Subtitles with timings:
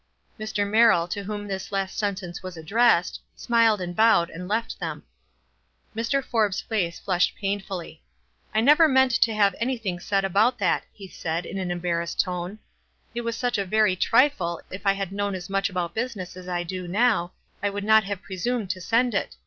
[0.39, 0.67] Mr.
[0.67, 5.03] Merrill, to whom this last sentence was addressed, smiled and bowed, and left them.
[5.95, 6.23] Mr.
[6.23, 8.01] Forbes' face (lushed painfully.
[8.51, 12.57] "I never meant to have anything said about that," he said, in an embarrassed tone.
[13.13, 16.47] "It was such a very trifle, if I had known as much about business as
[16.47, 19.35] I do now, I would not have presumed to send it.